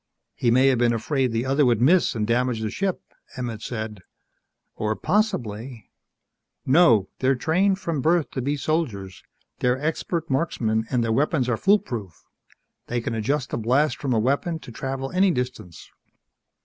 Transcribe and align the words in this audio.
"He 0.33 0.49
may 0.49 0.65
have 0.69 0.79
been 0.79 0.93
afraid 0.95 1.31
the 1.31 1.45
other 1.45 1.63
would 1.63 1.79
miss 1.79 2.15
and 2.15 2.25
damage 2.25 2.61
the 2.61 2.71
ship," 2.71 3.03
Emmett 3.37 3.61
said. 3.61 4.01
"Or 4.75 4.95
possibly" 4.95 5.91
"No. 6.79 7.09
They're 7.19 7.35
trained 7.35 7.77
from 7.77 8.01
birth 8.01 8.31
to 8.31 8.41
be 8.41 8.57
soldiers. 8.57 9.21
They're 9.59 9.79
expert 9.79 10.27
marksmen 10.27 10.87
and 10.89 11.03
their 11.03 11.13
weapons 11.13 11.47
are 11.47 11.55
foolproof. 11.55 12.25
They 12.87 12.99
can 12.99 13.13
adjust 13.13 13.51
the 13.51 13.59
blast 13.59 13.97
from 13.97 14.11
a 14.13 14.17
weapon 14.19 14.57
to 14.61 14.71
travel 14.71 15.11
any 15.11 15.29
distance." 15.29 15.91